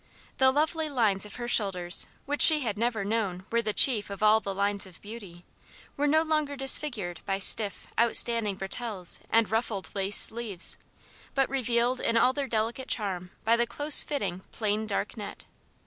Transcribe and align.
The 0.39 0.49
lovely 0.49 0.89
lines 0.89 1.25
of 1.27 1.35
her 1.35 1.47
shoulders, 1.47 2.07
which 2.25 2.41
she 2.41 2.61
had 2.61 2.75
never 2.75 3.05
known 3.05 3.45
were 3.51 3.61
the 3.61 3.71
chief 3.71 4.09
of 4.09 4.23
all 4.23 4.39
the 4.39 4.51
"lines 4.51 4.87
of 4.87 4.99
beauty," 4.99 5.45
were 5.95 6.07
no 6.07 6.23
longer 6.23 6.55
disfigured 6.55 7.19
by 7.27 7.37
stiff, 7.37 7.85
outstanding 7.99 8.55
bretelles 8.55 9.19
and 9.29 9.51
ruffled 9.51 9.91
lace 9.93 10.17
sleeves, 10.17 10.75
but 11.35 11.47
revealed 11.51 12.01
in 12.01 12.17
all 12.17 12.33
their 12.33 12.47
delicate 12.47 12.87
charm 12.87 13.29
by 13.45 13.55
the 13.55 13.67
close 13.67 14.01
fitting 14.03 14.39
plain 14.51 14.87
dark 14.87 15.17
net. 15.17 15.45